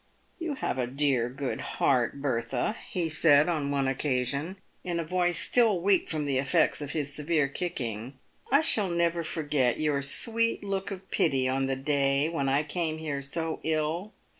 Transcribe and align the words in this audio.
"You 0.39 0.55
have 0.55 0.79
a 0.79 0.87
dear, 0.87 1.29
good 1.29 1.61
heart, 1.61 2.23
Bertha," 2.23 2.75
he 2.89 3.07
said, 3.07 3.47
on 3.47 3.69
one 3.69 3.87
occasion, 3.87 4.57
in 4.83 4.99
a 4.99 5.03
voice 5.03 5.37
still 5.37 5.79
weak 5.79 6.09
from 6.09 6.25
the 6.25 6.39
effects 6.39 6.81
of 6.81 6.93
his 6.93 7.13
severe 7.13 7.47
kicking." 7.47 8.17
I 8.51 8.61
shall 8.61 8.89
never 8.89 9.23
forget 9.23 9.79
your 9.79 10.01
sweet 10.01 10.63
look 10.63 10.89
of 10.89 11.11
pity 11.11 11.47
on 11.47 11.67
the 11.67 11.75
day 11.75 12.29
when 12.29 12.49
I 12.49 12.63
came 12.63 12.97
here 12.97 13.21
so 13.21 13.59
ill. 13.61 14.11